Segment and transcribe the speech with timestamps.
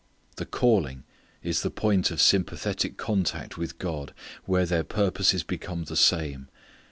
[0.37, 1.03] The calling
[1.43, 6.47] is the point of sympathetic contact with God where their purposes become the same.